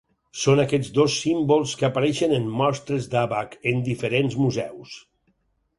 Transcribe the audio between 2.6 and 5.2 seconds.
mostres d'àbac en diferents museus.